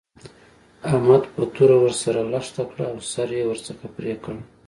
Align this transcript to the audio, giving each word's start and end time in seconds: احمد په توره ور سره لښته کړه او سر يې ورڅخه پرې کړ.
احمد 0.89 1.23
په 1.33 1.41
توره 1.53 1.77
ور 1.81 1.93
سره 2.03 2.19
لښته 2.31 2.63
کړه 2.71 2.85
او 2.91 2.97
سر 3.11 3.29
يې 3.37 3.43
ورڅخه 3.49 3.87
پرې 3.95 4.13
کړ. 4.23 4.35